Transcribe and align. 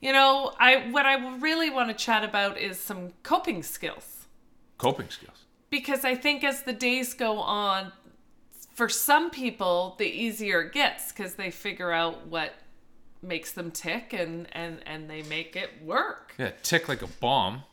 You 0.00 0.12
know, 0.12 0.52
I 0.58 0.88
what 0.90 1.04
I 1.06 1.36
really 1.38 1.70
want 1.70 1.88
to 1.90 1.94
chat 1.94 2.24
about 2.24 2.58
is 2.58 2.78
some 2.78 3.10
coping 3.22 3.62
skills 3.62 4.26
Coping 4.78 5.10
skills. 5.10 5.44
because 5.68 6.04
I 6.04 6.14
think 6.14 6.42
as 6.42 6.62
the 6.62 6.72
days 6.72 7.12
go 7.14 7.38
on, 7.38 7.92
for 8.74 8.88
some 8.88 9.30
people, 9.30 9.96
the 9.98 10.06
easier 10.06 10.62
it 10.62 10.72
gets 10.72 11.12
because 11.12 11.34
they 11.34 11.50
figure 11.50 11.92
out 11.92 12.26
what 12.28 12.54
makes 13.22 13.52
them 13.52 13.70
tick 13.70 14.14
and 14.14 14.46
and 14.52 14.78
and 14.86 15.10
they 15.10 15.22
make 15.24 15.54
it 15.54 15.70
work. 15.84 16.34
Yeah, 16.38 16.52
tick 16.62 16.88
like 16.88 17.02
a 17.02 17.06
bomb. 17.06 17.64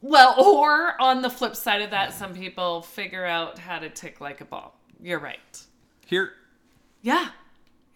Well, 0.00 0.34
or 0.42 1.00
on 1.00 1.20
the 1.22 1.30
flip 1.30 1.56
side 1.56 1.82
of 1.82 1.90
that, 1.90 2.14
some 2.14 2.32
people 2.34 2.80
figure 2.82 3.24
out 3.26 3.58
how 3.58 3.78
to 3.80 3.90
tick 3.90 4.20
like 4.20 4.40
a 4.40 4.44
bomb. 4.44 4.70
You're 5.02 5.18
right. 5.18 5.62
Here. 6.06 6.32
Yeah. 7.02 7.30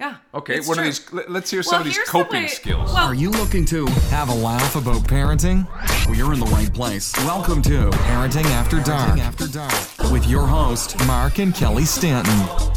Yeah. 0.01 0.17
Okay, 0.33 0.57
it's 0.57 0.67
one 0.67 0.79
true. 0.79 0.87
of 0.89 0.95
these. 0.95 1.13
let- 1.13 1.31
Let's 1.31 1.51
hear 1.51 1.59
Well, 1.59 1.65
some 1.65 1.81
of 1.81 1.85
these 1.85 1.97
here's 1.97 2.07
the 2.07 2.13
coping 2.13 2.43
way- 2.45 2.49
skills. 2.49 2.91
well- 2.95 3.09
Are 3.09 3.15
you 3.15 3.29
looking 3.29 3.67
to 3.67 3.85
have 4.09 4.31
a 4.31 4.35
laugh 4.35 4.75
about 4.75 5.03
parenting? 5.03 5.67
Well, 6.07 6.15
you're 6.17 6.33
in 6.33 6.41
the 6.41 6.47
right 6.47 6.73
place. 6.73 7.13
Welcome 7.19 7.61
to 7.63 7.91
Parenting 7.91 8.47
After 8.47 8.81
Dark. 8.81 9.19
After 9.19 9.47
Dark 9.47 9.75
with 10.11 10.27
your 10.27 10.47
host 10.47 10.99
Mark 11.07 11.39
and 11.39 11.55
Kelly 11.55 11.85
Stanton. 11.85 12.33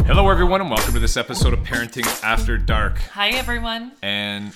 Hello, 0.05 0.29
everyone, 0.29 0.59
and 0.59 0.69
welcome 0.69 0.93
to 0.95 0.99
this 0.99 1.15
episode 1.15 1.53
of 1.53 1.59
Parenting 1.59 2.05
After 2.25 2.57
Dark. 2.57 2.97
Hi, 3.13 3.29
everyone. 3.29 3.93
And 4.01 4.51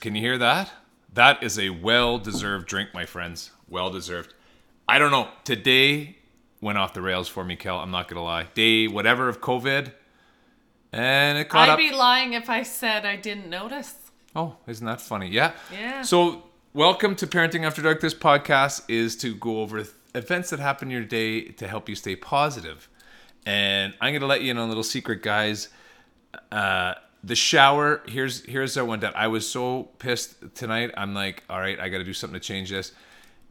can 0.00 0.14
you 0.14 0.22
hear 0.22 0.38
that? 0.38 0.72
That 1.12 1.42
is 1.42 1.58
a 1.58 1.68
well-deserved 1.68 2.66
drink, 2.66 2.94
my 2.94 3.04
friends. 3.04 3.50
Well-deserved. 3.68 4.32
I 4.88 4.98
don't 4.98 5.10
know. 5.10 5.28
Today 5.44 6.16
went 6.62 6.78
off 6.78 6.94
the 6.94 7.02
rails 7.02 7.28
for 7.28 7.44
me, 7.44 7.56
Kel. 7.56 7.78
I'm 7.78 7.90
not 7.90 8.08
gonna 8.08 8.24
lie. 8.24 8.44
Day 8.54 8.88
whatever 8.88 9.28
of 9.28 9.42
COVID, 9.42 9.92
and 10.92 11.38
it 11.38 11.48
caught 11.48 11.68
I'd 11.68 11.72
up. 11.72 11.78
be 11.78 11.92
lying 11.92 12.32
if 12.32 12.48
I 12.50 12.62
said 12.62 13.04
I 13.04 13.16
didn't 13.16 13.48
notice. 13.48 13.94
Oh, 14.34 14.56
isn't 14.66 14.86
that 14.86 15.00
funny? 15.00 15.28
Yeah. 15.28 15.52
Yeah. 15.72 16.02
So, 16.02 16.44
welcome 16.72 17.16
to 17.16 17.26
Parenting 17.26 17.64
After 17.64 17.82
Dark. 17.82 18.00
This 18.00 18.14
podcast 18.14 18.82
is 18.88 19.16
to 19.18 19.34
go 19.34 19.60
over 19.60 19.82
th- 19.82 19.94
events 20.14 20.50
that 20.50 20.60
happen 20.60 20.88
in 20.88 20.92
your 20.92 21.04
day 21.04 21.42
to 21.42 21.66
help 21.68 21.88
you 21.88 21.94
stay 21.94 22.16
positive. 22.16 22.88
And 23.46 23.94
I'm 24.00 24.12
going 24.12 24.20
to 24.20 24.26
let 24.26 24.42
you 24.42 24.50
in 24.50 24.58
on 24.58 24.64
a 24.66 24.68
little 24.68 24.82
secret, 24.84 25.22
guys. 25.22 25.68
Uh, 26.52 26.94
the 27.24 27.34
shower. 27.34 28.02
Here's 28.06 28.44
here's 28.44 28.74
how 28.74 28.82
it 28.84 28.86
went 28.86 29.02
down. 29.02 29.12
I 29.16 29.26
was 29.28 29.48
so 29.48 29.84
pissed 29.98 30.54
tonight. 30.54 30.90
I'm 30.96 31.14
like, 31.14 31.42
all 31.50 31.58
right, 31.58 31.78
I 31.78 31.88
got 31.88 31.98
to 31.98 32.04
do 32.04 32.12
something 32.12 32.38
to 32.38 32.44
change 32.46 32.70
this. 32.70 32.92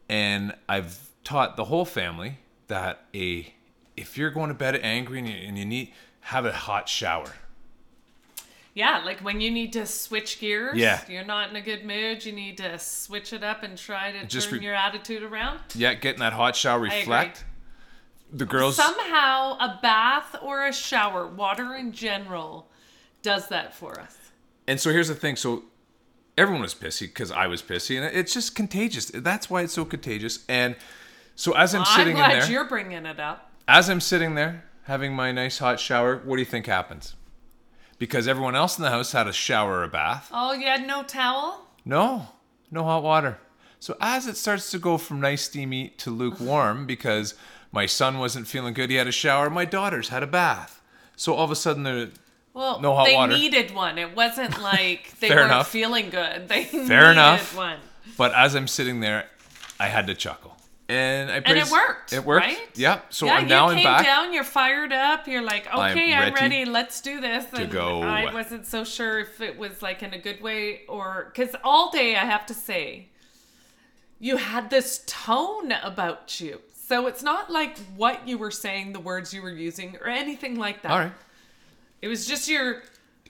And 0.08 0.53
I've 0.67 0.97
taught 1.23 1.58
the 1.58 1.66
whole 1.66 1.86
family 1.86 2.38
that 2.67 3.02
a 3.14 3.53
if 3.97 4.17
you're 4.17 4.30
going 4.31 4.47
to 4.47 4.53
bed 4.53 4.80
angry 4.81 5.19
and 5.19 5.27
you, 5.27 5.36
and 5.36 5.58
you 5.58 5.66
need 5.66 5.92
have 6.30 6.45
a 6.45 6.52
hot 6.52 6.88
shower. 6.88 7.33
Yeah, 8.75 9.02
like 9.03 9.19
when 9.22 9.41
you 9.41 9.49
need 9.49 9.73
to 9.73 9.88
switch 9.88 10.39
gears. 10.39 10.77
Yeah. 10.77 11.02
You're 11.09 11.25
not 11.25 11.49
in 11.49 11.55
a 11.55 11.61
good 11.61 11.83
mood. 11.83 12.23
You 12.23 12.31
need 12.33 12.58
to 12.59 12.77
switch 12.77 13.33
it 13.33 13.44
up 13.44 13.63
and 13.63 13.75
try 13.75 14.11
to 14.11 14.25
Just 14.27 14.49
turn 14.52 14.59
re- 14.59 14.66
your 14.66 14.75
attitude 14.75 15.23
around. 15.23 15.59
Yeah, 15.73 15.95
getting 15.95 16.19
that 16.19 16.33
hot 16.33 16.55
shower 16.55 16.86
agree. 16.86 16.99
reflect. 16.99 17.45
The 18.31 18.45
girls. 18.45 18.75
Somehow, 18.75 19.58
a 19.59 19.80
bath 19.81 20.36
or 20.44 20.67
a 20.67 20.71
shower, 20.71 21.25
water 21.25 21.73
in 21.73 21.91
general, 21.94 22.67
does 23.23 23.47
that 23.47 23.73
for 23.73 23.99
us. 23.99 24.16
And 24.67 24.80
so 24.80 24.91
here's 24.91 25.08
the 25.08 25.16
thing. 25.16 25.36
So 25.36 25.64
everyone 26.38 26.61
was 26.61 26.75
pissy 26.75 27.08
because 27.08 27.31
I 27.31 27.47
was 27.47 27.64
pissy, 27.64 27.99
and 27.99 28.05
it's 28.16 28.36
just 28.36 28.53
contagious. 28.53 29.08
That's 29.08 29.49
why 29.49 29.64
it's 29.64 29.73
so 29.73 29.83
contagious. 29.83 30.45
And 30.47 30.75
so 31.36 31.53
as 31.53 31.73
I'm 31.73 31.81
I'm 31.81 31.88
sitting 31.97 32.11
in 32.11 32.17
glad 32.17 32.43
there, 32.43 32.52
you're 32.52 32.66
bringing 32.69 33.08
it 33.08 33.19
up. 33.19 33.49
as 33.67 33.89
I'm 33.89 33.99
sitting 33.99 34.36
there 34.36 34.64
having 34.90 35.14
my 35.14 35.32
nice 35.32 35.59
hot 35.59 35.80
shower, 35.80 36.18
what 36.26 36.36
do 36.36 36.40
you 36.42 36.45
think 36.45 36.66
happens? 36.66 37.16
Because 38.00 38.28
everyone 38.28 38.56
else 38.56 38.78
in 38.78 38.84
the 38.84 38.90
house 38.90 39.12
had 39.12 39.28
a 39.28 39.34
shower 39.34 39.80
or 39.80 39.84
a 39.84 39.88
bath. 39.88 40.30
Oh, 40.34 40.52
you 40.54 40.66
had 40.66 40.86
no 40.88 41.04
towel? 41.04 41.66
No, 41.86 42.30
no 42.72 42.84
hot 42.84 43.04
water. 43.04 43.38
So 43.80 43.95
as 44.02 44.26
it 44.28 44.36
starts 44.36 44.72
to 44.72 44.80
go 44.80 44.98
from 44.98 45.22
nice 45.22 45.44
steamy 45.44 45.90
to 46.00 46.10
lukewarm, 46.10 46.86
because 46.86 47.36
my 47.72 47.86
son 47.86 48.17
wasn't 48.17 48.48
feeling 48.48 48.73
good, 48.73 48.90
he 48.90 48.95
had 48.95 49.08
a 49.08 49.12
shower. 49.12 49.50
My 49.50 49.64
daughters 49.66 50.10
had 50.10 50.23
a 50.23 50.28
bath. 50.28 50.82
So 51.16 51.33
all 51.33 51.45
of 51.45 51.52
a 51.52 51.55
sudden, 51.55 51.83
the 51.83 52.11
Well, 52.54 52.80
No 52.82 52.95
hot 52.95 53.05
they 53.05 53.16
water. 53.16 53.33
needed 53.33 53.73
one. 53.76 53.98
It 53.98 54.16
wasn't 54.16 54.60
like 54.73 55.20
they 55.20 55.30
weren't 55.30 55.45
enough. 55.52 55.70
feeling 55.70 56.10
good. 56.10 56.48
They 56.49 56.64
Fair 56.64 56.82
needed 56.82 57.11
enough. 57.11 57.55
one. 57.55 57.78
But 58.17 58.33
as 58.33 58.55
I'm 58.55 58.67
sitting 58.67 59.02
there, 59.02 59.28
I 59.80 59.88
had 59.88 60.08
to 60.08 60.16
chuckle. 60.16 60.58
And 60.89 61.30
I 61.30 61.36
And 61.36 61.45
praise- 61.45 61.67
it 61.67 61.72
worked. 61.72 62.14
It 62.14 62.26
worked. 62.26 62.45
Right? 62.48 62.70
Yeah. 62.73 63.02
So 63.10 63.27
yeah, 63.27 63.33
I'm 63.36 63.48
now 63.48 63.66
you 63.67 63.72
I'm 63.72 63.77
came 63.77 63.83
back. 63.86 64.05
down, 64.05 64.33
you're 64.33 64.44
fired 64.44 64.92
up, 64.92 65.27
you're 65.27 65.44
like, 65.44 65.67
I'm 65.72 65.92
okay, 65.92 66.14
I'm 66.16 66.33
ready 66.33 66.58
ready, 66.58 66.66
let's 66.66 67.00
do 67.00 67.22
this. 67.22 67.45
And 67.54 67.72
go. 67.72 68.02
I 68.02 68.33
wasn't 68.33 68.66
so 68.66 68.83
sure 68.83 69.20
if 69.20 69.39
it 69.39 69.58
was 69.58 69.83
like 69.83 70.02
in 70.02 70.16
a 70.16 70.17
good 70.17 70.42
way 70.42 70.82
or 70.88 71.32
because 71.32 71.55
all 71.64 71.92
day 71.92 72.16
I 72.16 72.26
have 72.26 72.45
to 72.48 72.55
say, 72.55 73.10
you 74.20 74.38
had 74.38 74.72
this 74.72 75.04
tone 75.05 75.72
about 75.83 76.42
you. 76.42 76.60
So 76.73 77.05
it's 77.05 77.22
not 77.22 77.52
like 77.52 77.78
what 77.95 78.28
you 78.28 78.39
were 78.39 78.49
saying, 78.49 78.94
the 78.94 78.99
words 78.99 79.32
you 79.32 79.44
were 79.44 79.52
using, 79.52 79.95
or 79.98 80.08
anything 80.08 80.58
like 80.58 80.82
that. 80.82 80.92
All 80.92 80.98
right. 80.98 81.14
It 82.02 82.08
was 82.08 82.26
just 82.26 82.48
your 82.48 82.82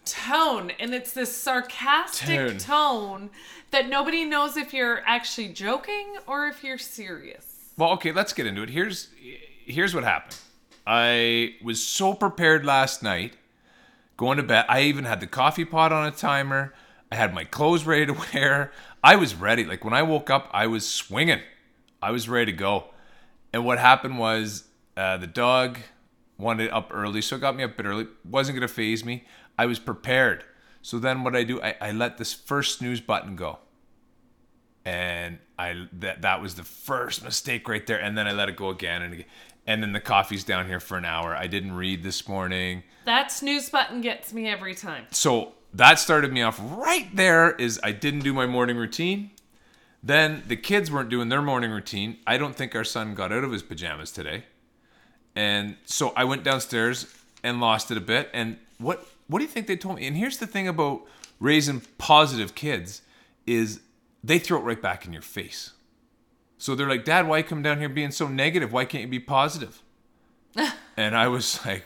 tone, 0.06 0.72
and 0.80 0.94
it's 0.94 1.12
this 1.12 1.36
sarcastic 1.36 2.38
Tone. 2.38 2.58
tone 2.58 3.30
that 3.72 3.90
nobody 3.90 4.24
knows 4.24 4.56
if 4.56 4.74
you're 4.74 5.02
actually 5.06 5.50
joking 5.50 6.16
or 6.26 6.48
if 6.48 6.64
you're 6.64 6.78
serious. 6.78 7.49
Well, 7.80 7.92
okay, 7.92 8.12
let's 8.12 8.34
get 8.34 8.46
into 8.46 8.62
it. 8.62 8.72
Here's 8.72 9.08
here's 9.64 9.96
what 9.96 10.04
happened. 10.04 10.36
I 10.86 11.56
was 11.64 11.82
so 11.82 12.14
prepared 12.14 12.66
last 12.66 13.02
night 13.02 13.38
going 14.18 14.36
to 14.36 14.44
bed. 14.44 14.66
I 14.68 14.82
even 14.82 15.06
had 15.06 15.22
the 15.22 15.28
coffee 15.28 15.64
pot 15.64 15.94
on 15.94 16.06
a 16.06 16.12
timer. 16.12 16.74
I 17.10 17.16
had 17.16 17.34
my 17.34 17.46
clothes 17.46 17.86
ready 17.86 18.06
to 18.08 18.12
wear. 18.34 18.74
I 19.02 19.16
was 19.16 19.34
ready. 19.34 19.64
Like 19.64 19.86
when 19.86 19.94
I 19.94 20.04
woke 20.04 20.30
up, 20.30 20.50
I 20.52 20.68
was 20.68 20.86
swinging. 20.86 21.40
I 22.02 22.12
was 22.12 22.28
ready 22.28 22.52
to 22.52 22.58
go. 22.58 22.90
And 23.54 23.64
what 23.64 23.80
happened 23.80 24.20
was 24.20 24.66
uh, 24.98 25.16
the 25.16 25.28
dog 25.28 25.80
wanted 26.38 26.72
up 26.72 26.92
early, 26.94 27.22
so 27.22 27.38
it 27.38 27.40
got 27.40 27.56
me 27.56 27.64
up 27.64 27.76
a 27.76 27.76
bit 27.76 27.86
early. 27.86 28.08
Wasn't 28.30 28.60
to 28.60 28.68
phase 28.68 29.06
me. 29.06 29.24
I 29.58 29.68
was 29.68 29.80
prepared. 29.80 30.44
So 30.82 31.00
then 31.00 31.24
what 31.24 31.34
I 31.34 31.46
do, 31.46 31.62
I, 31.62 31.76
I 31.80 31.92
let 31.92 32.18
this 32.18 32.34
first 32.34 32.80
snooze 32.80 33.00
button 33.00 33.38
go. 33.38 33.60
And 34.90 35.38
I 35.60 35.86
that 36.00 36.24
that 36.24 36.42
was 36.42 36.56
the 36.56 36.64
first 36.64 37.24
mistake 37.24 37.70
right 37.70 37.86
there. 37.86 38.02
And 38.02 38.18
then 38.18 38.26
I 38.26 38.32
let 38.32 38.50
it 38.50 38.56
go 38.56 38.70
again 38.70 39.04
and 39.04 39.14
again. 39.14 39.26
And 39.68 39.84
then 39.84 39.94
the 39.94 40.00
coffee's 40.00 40.44
down 40.44 40.66
here 40.66 40.80
for 40.80 40.98
an 40.98 41.06
hour. 41.06 41.36
I 41.36 41.46
didn't 41.46 41.74
read 41.74 42.02
this 42.02 42.28
morning. 42.28 42.82
That 43.06 43.32
snooze 43.32 43.70
button 43.70 44.02
gets 44.02 44.34
me 44.34 44.48
every 44.48 44.74
time. 44.74 45.06
So 45.12 45.54
that 45.76 46.00
started 46.00 46.34
me 46.34 46.42
off 46.42 46.60
right 46.60 47.16
there 47.16 47.52
is 47.52 47.80
I 47.84 47.92
didn't 47.92 48.22
do 48.22 48.34
my 48.34 48.48
morning 48.48 48.78
routine. 48.78 49.30
Then 50.02 50.42
the 50.48 50.56
kids 50.56 50.92
weren't 50.92 51.10
doing 51.10 51.30
their 51.30 51.44
morning 51.44 51.70
routine. 51.70 52.18
I 52.26 52.40
don't 52.40 52.56
think 52.56 52.74
our 52.74 52.84
son 52.84 53.14
got 53.14 53.32
out 53.32 53.44
of 53.44 53.52
his 53.52 53.62
pajamas 53.62 54.12
today. 54.12 54.46
And 55.36 55.76
so 55.86 56.14
I 56.16 56.24
went 56.24 56.44
downstairs 56.44 57.14
and 57.44 57.62
lost 57.62 57.92
it 57.92 57.98
a 57.98 58.02
bit. 58.02 58.32
And 58.34 58.58
what 58.80 59.06
what 59.28 59.38
do 59.38 59.46
you 59.46 59.52
think 59.52 59.68
they 59.68 59.78
told 59.78 59.98
me? 59.98 60.08
And 60.08 60.18
here's 60.18 60.40
the 60.40 60.48
thing 60.48 60.68
about 60.68 61.04
raising 61.40 61.84
positive 62.00 62.56
kids 62.56 63.04
is 63.46 63.82
they 64.24 64.40
throw 64.40 64.60
it 64.60 64.64
right 64.64 64.82
back 64.82 65.06
in 65.06 65.14
your 65.14 65.22
face. 65.22 65.74
So 66.58 66.76
they're 66.76 66.90
like, 66.90 67.06
"Dad, 67.06 67.28
why 67.28 67.38
you 67.38 67.44
come 67.44 67.62
down 67.62 67.80
here 67.80 67.90
being 67.90 68.12
so 68.12 68.28
negative? 68.28 68.74
Why 68.74 68.86
can't 68.86 69.04
you 69.04 69.10
be 69.10 69.20
positive?" 69.20 69.82
and 70.98 71.16
I 71.16 71.28
was 71.28 71.64
like, 71.66 71.86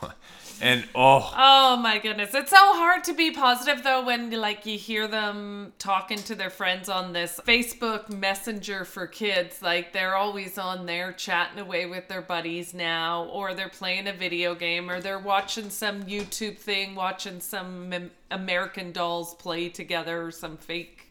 what? 0.00 0.16
and 0.60 0.84
oh, 0.94 1.32
Oh 1.36 1.76
my 1.76 1.98
goodness. 1.98 2.34
It's 2.34 2.50
so 2.50 2.56
hard 2.74 3.04
to 3.04 3.14
be 3.14 3.30
positive 3.30 3.82
though 3.82 4.04
when 4.04 4.30
like 4.30 4.66
you 4.66 4.78
hear 4.78 5.08
them 5.08 5.72
talking 5.78 6.18
to 6.18 6.34
their 6.34 6.50
friends 6.50 6.88
on 6.88 7.12
this 7.12 7.40
Facebook 7.46 8.10
Messenger 8.10 8.84
for 8.84 9.06
kids. 9.06 9.62
Like 9.62 9.92
they're 9.92 10.14
always 10.14 10.58
on 10.58 10.86
there 10.86 11.12
chatting 11.12 11.58
away 11.58 11.86
with 11.86 12.08
their 12.08 12.22
buddies 12.22 12.74
now 12.74 13.24
or 13.24 13.54
they're 13.54 13.68
playing 13.68 14.06
a 14.06 14.12
video 14.12 14.54
game 14.54 14.90
or 14.90 15.00
they're 15.00 15.18
watching 15.18 15.70
some 15.70 16.02
YouTube 16.04 16.58
thing, 16.58 16.94
watching 16.94 17.40
some 17.40 18.10
American 18.30 18.92
dolls 18.92 19.34
play 19.34 19.68
together 19.68 20.26
or 20.26 20.30
some 20.30 20.56
fake 20.56 21.01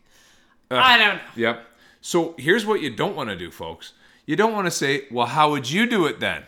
Uh, 0.71 0.77
I 0.83 0.97
don't 0.97 1.15
know. 1.17 1.21
Yep. 1.35 1.65
So 2.01 2.35
here's 2.37 2.65
what 2.65 2.81
you 2.81 2.89
don't 2.95 3.15
want 3.15 3.29
to 3.29 3.35
do, 3.35 3.51
folks. 3.51 3.93
You 4.25 4.35
don't 4.35 4.53
want 4.53 4.65
to 4.67 4.71
say, 4.71 5.05
well, 5.11 5.27
how 5.27 5.51
would 5.51 5.69
you 5.69 5.87
do 5.87 6.05
it 6.05 6.19
then? 6.19 6.43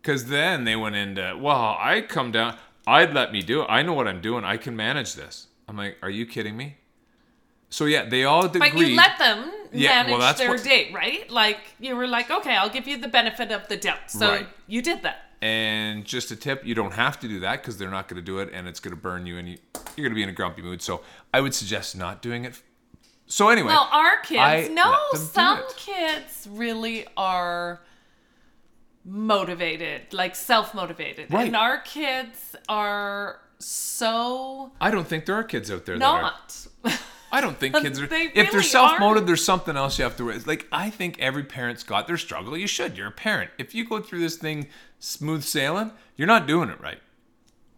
Because 0.00 0.26
then 0.26 0.64
they 0.64 0.76
went 0.76 0.96
into, 0.96 1.36
well, 1.40 1.76
I 1.78 2.00
come 2.00 2.32
down, 2.32 2.56
I'd 2.86 3.12
let 3.12 3.32
me 3.32 3.42
do 3.42 3.62
it. 3.62 3.66
I 3.68 3.82
know 3.82 3.92
what 3.92 4.08
I'm 4.08 4.20
doing. 4.20 4.44
I 4.44 4.56
can 4.56 4.74
manage 4.74 5.14
this. 5.14 5.48
I'm 5.68 5.76
like, 5.76 5.98
are 6.02 6.10
you 6.10 6.26
kidding 6.26 6.56
me? 6.56 6.76
So 7.68 7.84
yeah, 7.84 8.08
they 8.08 8.24
all 8.24 8.46
agreed. 8.46 8.58
But 8.60 8.76
you 8.78 8.96
let 8.96 9.18
them 9.18 9.50
Yeah, 9.72 10.02
well, 10.02 10.04
manage 10.18 10.20
that's 10.20 10.38
their 10.40 10.50
what- 10.50 10.64
day, 10.64 10.90
right? 10.92 11.30
Like 11.30 11.58
you 11.78 11.94
were 11.94 12.06
like, 12.08 12.30
okay, 12.30 12.56
I'll 12.56 12.70
give 12.70 12.88
you 12.88 12.96
the 12.96 13.08
benefit 13.08 13.52
of 13.52 13.68
the 13.68 13.76
doubt. 13.76 14.10
So 14.10 14.28
Right. 14.30 14.48
you 14.66 14.82
did 14.82 15.02
that. 15.02 15.18
And 15.42 16.04
just 16.04 16.30
a 16.32 16.36
tip, 16.36 16.66
you 16.66 16.74
don't 16.74 16.92
have 16.94 17.20
to 17.20 17.28
do 17.28 17.40
that 17.40 17.60
because 17.62 17.78
they're 17.78 17.90
not 17.90 18.08
going 18.08 18.16
to 18.20 18.24
do 18.26 18.38
it 18.40 18.50
and 18.52 18.66
it's 18.66 18.80
going 18.80 18.94
to 18.94 19.00
burn 19.00 19.26
you 19.26 19.38
and 19.38 19.48
you, 19.48 19.58
you're 19.96 20.04
going 20.04 20.10
to 20.10 20.14
be 20.16 20.22
in 20.22 20.28
a 20.28 20.32
grumpy 20.32 20.62
mood. 20.62 20.82
So 20.82 21.02
I 21.32 21.40
would 21.40 21.54
suggest 21.54 21.96
not 21.96 22.20
doing 22.22 22.44
it. 22.44 22.60
So 23.30 23.48
anyway, 23.48 23.68
Well, 23.68 23.88
our 23.92 24.18
kids, 24.22 24.40
I 24.40 24.68
no, 24.72 24.90
let 24.90 25.12
them 25.12 25.12
do 25.12 25.18
some 25.18 25.62
kids 25.76 26.48
really 26.50 27.06
are 27.16 27.80
motivated, 29.04 30.12
like 30.12 30.34
self 30.34 30.74
motivated. 30.74 31.32
Right. 31.32 31.46
And 31.46 31.56
our 31.56 31.78
kids 31.78 32.56
are 32.68 33.40
so 33.60 34.72
I 34.80 34.90
don't 34.90 35.06
think 35.06 35.26
there 35.26 35.36
are 35.36 35.44
kids 35.44 35.70
out 35.70 35.86
there 35.86 35.96
that 35.98 36.04
are. 36.04 36.22
not. 36.22 36.66
I 37.30 37.40
don't 37.40 37.56
think 37.56 37.76
kids 37.82 38.00
are. 38.00 38.06
They 38.08 38.30
if 38.34 38.50
they're 38.50 38.62
self-motivated, 38.62 39.28
there's 39.28 39.44
something 39.44 39.76
else 39.76 39.98
you 39.98 40.04
have 40.04 40.16
to. 40.16 40.32
Like 40.46 40.66
I 40.72 40.90
think 40.90 41.20
every 41.20 41.44
parent's 41.44 41.84
got 41.84 42.08
their 42.08 42.16
struggle. 42.16 42.56
You 42.56 42.66
should. 42.66 42.96
You're 42.98 43.08
a 43.08 43.12
parent. 43.12 43.50
If 43.58 43.74
you 43.74 43.84
go 43.86 44.00
through 44.00 44.20
this 44.20 44.36
thing 44.36 44.66
smooth 44.98 45.44
sailing, 45.44 45.92
you're 46.16 46.26
not 46.26 46.48
doing 46.48 46.68
it 46.68 46.80
right. 46.80 46.98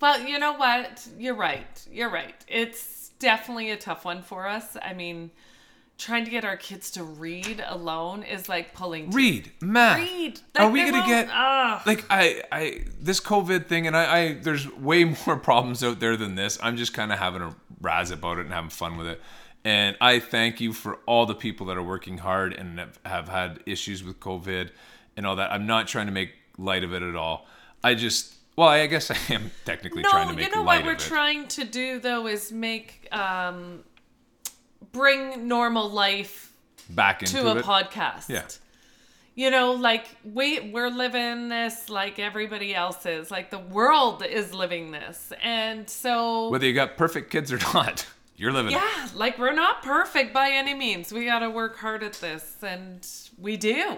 Well, 0.00 0.20
you 0.20 0.38
know 0.38 0.54
what? 0.54 1.06
You're 1.18 1.34
right. 1.34 1.86
You're 1.92 2.10
right. 2.10 2.34
It's 2.48 3.01
definitely 3.22 3.70
a 3.70 3.76
tough 3.76 4.04
one 4.04 4.22
for 4.22 4.46
us. 4.46 4.76
I 4.82 4.92
mean, 4.92 5.30
trying 5.98 6.24
to 6.24 6.30
get 6.30 6.44
our 6.44 6.56
kids 6.56 6.90
to 6.92 7.04
read 7.04 7.62
alone 7.66 8.22
is 8.24 8.48
like 8.48 8.74
pulling 8.74 9.06
teeth. 9.06 9.14
Read, 9.14 9.52
math. 9.62 9.98
Read. 9.98 10.40
Are 10.58 10.68
we 10.70 10.80
gonna 10.84 10.98
won't- 10.98 11.06
get 11.08 11.28
Ugh. 11.32 11.82
like 11.86 12.04
I 12.10 12.42
I 12.52 12.84
this 13.00 13.20
COVID 13.20 13.66
thing 13.66 13.86
and 13.86 13.96
I, 13.96 14.18
I 14.18 14.32
there's 14.34 14.70
way 14.70 15.04
more 15.26 15.36
problems 15.36 15.82
out 15.82 16.00
there 16.00 16.16
than 16.16 16.34
this. 16.34 16.58
I'm 16.62 16.76
just 16.76 16.92
kind 16.92 17.12
of 17.12 17.18
having 17.18 17.40
a 17.42 17.54
razz 17.80 18.10
about 18.10 18.38
it 18.38 18.42
and 18.46 18.52
having 18.52 18.70
fun 18.70 18.96
with 18.98 19.06
it. 19.06 19.20
And 19.64 19.96
I 20.00 20.18
thank 20.18 20.60
you 20.60 20.72
for 20.72 20.96
all 21.06 21.24
the 21.24 21.36
people 21.36 21.66
that 21.66 21.76
are 21.76 21.82
working 21.84 22.18
hard 22.18 22.52
and 22.52 22.80
have, 22.80 22.98
have 23.06 23.28
had 23.28 23.60
issues 23.64 24.02
with 24.02 24.18
COVID 24.18 24.70
and 25.16 25.24
all 25.24 25.36
that. 25.36 25.52
I'm 25.52 25.66
not 25.66 25.86
trying 25.86 26.06
to 26.06 26.12
make 26.12 26.32
light 26.58 26.82
of 26.82 26.92
it 26.92 27.02
at 27.02 27.14
all. 27.14 27.46
I 27.84 27.94
just 27.94 28.34
well, 28.56 28.68
I 28.68 28.86
guess 28.86 29.10
I 29.10 29.16
am 29.32 29.50
technically 29.64 30.02
trying 30.02 30.28
to 30.28 30.32
No, 30.32 30.36
make 30.36 30.48
you 30.48 30.54
know 30.56 30.62
light 30.62 30.84
what 30.84 30.92
we're 30.92 30.96
trying 30.96 31.48
to 31.48 31.64
do 31.64 31.98
though 32.00 32.26
is 32.26 32.52
make 32.52 33.08
um 33.12 33.84
bring 34.92 35.48
normal 35.48 35.88
life 35.90 36.52
Back 36.90 37.22
into 37.22 37.38
to 37.38 37.48
a 37.52 37.56
it. 37.58 37.64
podcast. 37.64 38.28
Yeah. 38.28 38.44
You 39.34 39.50
know, 39.50 39.72
like 39.72 40.08
we 40.24 40.60
we're 40.60 40.90
living 40.90 41.48
this 41.48 41.88
like 41.88 42.18
everybody 42.18 42.74
else 42.74 43.06
is. 43.06 43.30
Like 43.30 43.50
the 43.50 43.58
world 43.58 44.22
is 44.22 44.52
living 44.52 44.90
this. 44.90 45.32
And 45.42 45.88
so 45.88 46.50
Whether 46.50 46.66
you 46.66 46.74
got 46.74 46.96
perfect 46.98 47.30
kids 47.30 47.50
or 47.50 47.58
not, 47.74 48.06
you're 48.36 48.52
living 48.52 48.72
it. 48.72 48.76
yeah, 48.82 49.08
like 49.14 49.38
we're 49.38 49.54
not 49.54 49.82
perfect 49.82 50.34
by 50.34 50.50
any 50.50 50.74
means. 50.74 51.12
We 51.12 51.24
got 51.24 51.38
to 51.38 51.48
work 51.48 51.78
hard 51.78 52.02
at 52.02 52.14
this 52.14 52.56
and 52.62 53.06
we 53.38 53.56
do. 53.56 53.96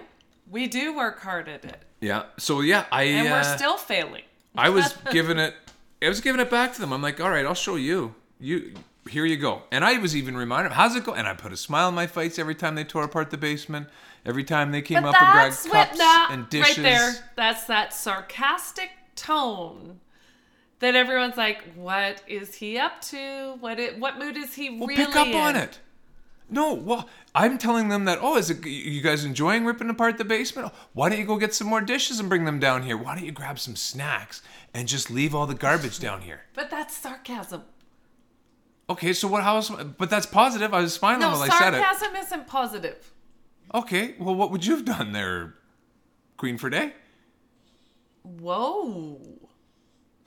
We 0.49 0.67
do 0.67 0.95
work 0.95 1.19
hard 1.19 1.49
at 1.49 1.65
it. 1.65 1.83
Yeah. 1.99 2.25
So 2.37 2.61
yeah, 2.61 2.85
I 2.91 3.03
And 3.03 3.27
uh, 3.27 3.31
we're 3.31 3.57
still 3.57 3.75
failing. 3.77 4.23
I 4.57 4.69
was 4.69 4.93
giving 5.11 5.37
it 5.39 5.53
I 6.01 6.09
was 6.09 6.21
giving 6.21 6.41
it 6.41 6.49
back 6.49 6.73
to 6.73 6.81
them. 6.81 6.93
I'm 6.93 7.01
like, 7.01 7.19
all 7.19 7.29
right, 7.29 7.45
I'll 7.45 7.53
show 7.53 7.75
you. 7.75 8.15
You 8.39 8.73
here 9.09 9.25
you 9.25 9.37
go. 9.37 9.63
And 9.71 9.85
I 9.85 9.97
was 9.99 10.15
even 10.15 10.35
reminded, 10.35 10.71
how's 10.73 10.95
it 10.95 11.03
go? 11.03 11.13
And 11.13 11.27
I 11.27 11.33
put 11.33 11.51
a 11.53 11.57
smile 11.57 11.87
on 11.87 11.95
my 11.95 12.07
face 12.07 12.39
every 12.39 12.55
time 12.55 12.75
they 12.75 12.83
tore 12.83 13.03
apart 13.03 13.29
the 13.29 13.37
basement, 13.37 13.87
every 14.25 14.43
time 14.43 14.71
they 14.71 14.81
came 14.81 15.03
But 15.03 15.15
up 15.15 15.21
and 15.21 15.31
grabbed 15.31 15.55
what 15.69 15.87
cups 15.87 15.97
that 15.99 16.29
and 16.31 16.49
dishes. 16.49 16.77
right 16.79 16.83
there. 16.83 17.13
That's 17.35 17.65
that 17.65 17.93
sarcastic 17.93 18.89
tone 19.15 19.99
that 20.79 20.95
everyone's 20.95 21.37
like, 21.37 21.63
"What 21.75 22.21
is 22.27 22.55
he 22.55 22.77
up 22.77 22.99
to? 23.03 23.55
What 23.59 23.79
it, 23.79 23.99
what 23.99 24.17
mood 24.19 24.37
is 24.37 24.53
he 24.55 24.69
Well, 24.71 24.87
really 24.87 25.05
pick 25.05 25.15
up 25.15 25.27
in?" 25.27 25.35
on 25.35 25.55
it. 25.55 25.79
No, 26.49 26.73
well, 26.73 27.09
I'm 27.33 27.57
telling 27.57 27.89
them 27.89 28.05
that. 28.05 28.19
Oh, 28.21 28.37
is 28.37 28.49
it 28.49 28.63
you 28.65 29.01
guys 29.01 29.25
enjoying 29.25 29.65
ripping 29.65 29.89
apart 29.89 30.17
the 30.17 30.25
basement? 30.25 30.71
Why 30.93 31.09
don't 31.09 31.17
you 31.17 31.25
go 31.25 31.37
get 31.37 31.53
some 31.55 31.67
more 31.67 31.81
dishes 31.81 32.19
and 32.19 32.29
bring 32.29 32.45
them 32.45 32.59
down 32.59 32.83
here? 32.83 32.95
Why 32.97 33.15
don't 33.15 33.25
you 33.25 33.31
grab 33.31 33.57
some 33.57 33.75
snacks 33.75 34.41
and 34.73 34.87
just 34.87 35.09
leave 35.09 35.33
all 35.33 35.47
the 35.47 35.55
garbage 35.55 35.99
down 35.99 36.21
here? 36.21 36.41
But 36.53 36.69
that's 36.69 36.95
sarcasm. 36.95 37.63
Okay, 38.89 39.13
so 39.13 39.27
what? 39.27 39.41
How? 39.43 39.57
Is, 39.57 39.69
but 39.69 40.11
that's 40.11 40.27
positive. 40.27 40.71
I 40.73 40.81
was 40.81 40.93
smiling 40.93 41.21
No, 41.21 41.31
while 41.31 41.41
I 41.41 41.49
said 41.49 41.73
it. 41.73 41.81
sarcasm 41.81 42.15
isn't 42.15 42.47
positive. 42.47 43.11
Okay, 43.73 44.13
well, 44.19 44.35
what 44.35 44.51
would 44.51 44.63
you 44.65 44.75
have 44.75 44.85
done 44.85 45.11
there, 45.11 45.55
Queen 46.37 46.57
for 46.59 46.69
Day? 46.69 46.93
Whoa! 48.21 49.19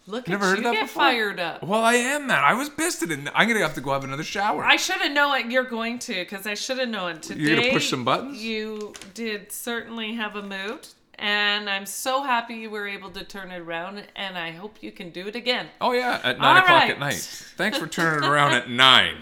Look 0.09 0.27
Never 0.27 0.45
at 0.45 0.49
heard 0.49 0.59
you 0.61 0.65
of 0.67 0.73
that 0.73 0.73
get 0.73 0.87
before? 0.87 1.03
fired 1.03 1.39
up. 1.39 1.63
Well, 1.63 1.85
I 1.85 1.95
am, 1.97 2.29
man. 2.29 2.43
I 2.43 2.55
was 2.55 2.71
pissed 2.71 3.03
at 3.03 3.11
it. 3.11 3.19
I'm 3.35 3.47
gonna 3.47 3.61
have 3.61 3.75
to 3.75 3.83
go 3.83 3.93
have 3.93 4.05
another 4.05 4.23
shower. 4.25 4.65
I 4.65 4.77
should 4.77 4.97
have 5.03 5.13
known. 5.13 5.51
You're 5.51 5.65
going 5.65 5.99
to, 6.01 6.15
because 6.15 6.47
I 6.47 6.55
should 6.55 6.79
have 6.79 6.89
known 6.89 7.21
today. 7.21 7.41
You're 7.41 7.57
gonna 7.57 7.71
push 7.73 7.91
some 7.91 8.05
buttons? 8.07 8.43
You 8.43 8.95
did 9.13 9.53
certainly 9.53 10.15
have 10.15 10.35
a 10.35 10.43
mood, 10.43 10.89
and 11.19 11.69
I'm 11.69 11.85
so 11.85 12.23
happy 12.23 12.55
you 12.55 12.71
were 12.71 12.89
able 12.89 13.11
to 13.11 13.23
turn 13.23 13.51
it 13.51 13.59
around. 13.61 14.03
And 14.17 14.39
I 14.39 14.51
hope 14.51 14.79
you 14.81 14.93
can 14.93 15.11
do 15.11 15.27
it 15.29 15.37
again. 15.37 15.67
oh 15.83 15.93
yeah, 15.93 16.21
at 16.25 16.39
nine 16.39 16.57
All 16.57 16.63
o'clock 16.63 16.81
right. 16.81 16.91
at 16.91 16.99
night. 16.99 17.15
Thanks 17.59 17.77
for 17.77 17.87
turning 17.87 18.25
it 18.25 18.27
around 18.27 18.55
at 18.55 18.71
nine. 18.71 19.17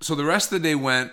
So 0.00 0.14
the 0.14 0.24
rest 0.24 0.50
of 0.52 0.62
the 0.62 0.68
day 0.70 0.74
went 0.74 1.12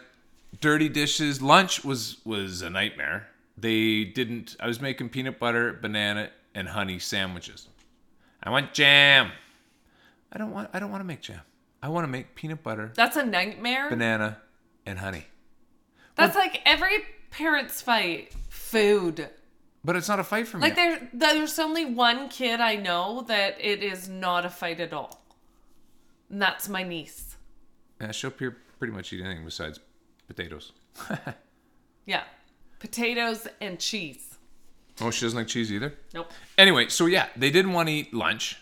dirty 0.61 0.87
dishes. 0.87 1.41
Lunch 1.41 1.83
was 1.83 2.17
was 2.23 2.61
a 2.61 2.69
nightmare. 2.69 3.27
They 3.57 4.05
didn't. 4.05 4.55
I 4.61 4.67
was 4.67 4.79
making 4.79 5.09
peanut 5.09 5.37
butter, 5.37 5.73
banana, 5.73 6.29
and 6.55 6.69
honey 6.69 6.97
sandwiches. 6.97 7.67
I 8.44 8.50
want 8.50 8.74
jam. 8.74 9.31
I 10.31 10.38
don't 10.38 10.51
want. 10.51 10.69
I 10.74 10.80
don't 10.80 10.91
want 10.91 11.01
to 11.01 11.06
make 11.06 11.21
jam. 11.21 11.41
I 11.81 11.89
want 11.89 12.03
to 12.03 12.07
make 12.12 12.36
peanut 12.36 12.62
butter, 12.62 12.91
That's 12.95 13.15
a 13.15 13.25
nightmare. 13.25 13.89
banana, 13.89 14.38
and 14.86 15.00
honey. 15.00 15.25
That's 16.15 16.36
like 16.36 16.62
every 16.65 16.97
parent's 17.31 17.81
fight. 17.81 18.33
Food. 18.50 19.30
But 19.86 19.95
it's 19.95 20.09
not 20.09 20.19
a 20.19 20.25
fight 20.25 20.45
for 20.47 20.57
me. 20.57 20.63
Like 20.63 20.75
there, 20.75 21.09
there's 21.13 21.57
only 21.57 21.86
one 21.86 22.27
kid 22.27 22.59
I 22.59 22.75
know 22.75 23.21
that 23.30 23.56
it 23.62 23.81
is 23.81 24.09
not 24.09 24.45
a 24.45 24.50
fight 24.50 24.81
at 24.81 24.91
all. 24.91 25.24
And 26.30 26.41
that's 26.41 26.68
my 26.68 26.83
niece. 26.83 27.38
Yeah, 28.01 28.12
she'll 28.12 28.31
pre- 28.31 28.51
pretty 28.77 28.94
much 28.94 29.13
eat 29.13 29.24
anything 29.24 29.45
besides 29.45 29.80
potatoes. 30.27 30.74
Yeah, 32.06 32.24
potatoes 32.80 33.47
and 33.62 33.80
cheese. 33.80 34.28
Oh, 35.01 35.12
she 35.12 35.25
doesn't 35.25 35.38
like 35.38 35.48
cheese 35.48 35.72
either. 35.72 35.94
Nope. 36.13 36.31
Anyway, 36.57 36.90
so 36.90 37.06
yeah, 37.06 37.28
they 37.36 37.51
didn't 37.51 37.74
want 37.74 37.88
to 37.88 37.94
eat 37.94 38.13
lunch. 38.13 38.57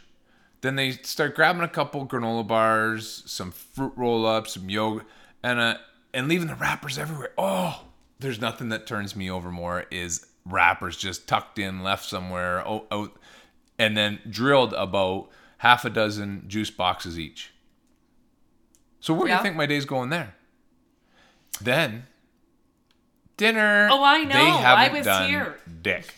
Then 0.62 0.75
they 0.75 0.92
start 0.92 1.36
grabbing 1.36 1.62
a 1.62 1.68
couple 1.68 2.06
granola 2.07 2.45
bars, 2.45 3.24
some 3.25 3.51
fruit 3.51 3.94
roll-ups, 3.95 4.54
some 4.54 4.69
yogurt, 4.69 5.06
and 5.44 5.60
uh, 5.60 5.78
and 6.13 6.28
leaving 6.28 6.48
the 6.48 6.56
wrappers 6.56 6.98
everywhere. 6.98 7.31
Oh, 7.38 7.86
there's 8.19 8.42
nothing 8.42 8.69
that 8.69 8.88
turns 8.88 9.16
me 9.16 9.30
over 9.30 9.51
more 9.51 9.86
is 9.92 10.25
wrappers 10.45 10.98
just 10.98 11.28
tucked 11.28 11.60
in, 11.60 11.84
left 11.84 12.06
somewhere, 12.06 12.68
oh, 12.68 12.86
out, 12.92 13.16
and 13.78 13.95
then 13.95 14.19
drilled 14.30 14.74
about 14.74 15.30
half 15.60 15.86
a 15.86 15.89
dozen 15.89 16.44
juice 16.48 16.72
boxes 16.72 17.19
each. 17.19 17.51
So 19.00 19.13
where 19.13 19.28
do 19.28 19.34
you 19.34 19.42
think 19.42 19.56
my 19.56 19.68
day's 19.68 19.86
going 19.86 20.10
there? 20.10 20.36
Then 21.62 22.07
dinner. 23.38 23.89
Oh, 23.92 24.04
I 24.04 24.24
know. 24.24 24.34
They 24.34 24.50
I 24.50 24.89
was 24.89 25.06
here. 25.28 25.57
dick 25.81 26.13